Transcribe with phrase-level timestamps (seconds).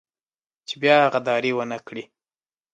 [0.67, 2.03] چې بيا غداري ونه کړي.